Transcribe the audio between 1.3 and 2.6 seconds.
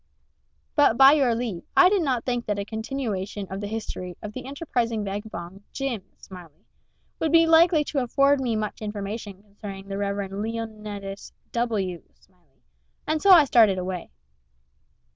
leave, I did not think that